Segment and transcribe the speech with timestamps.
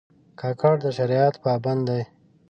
[0.39, 2.01] کاکړ د شریعت پابند دي.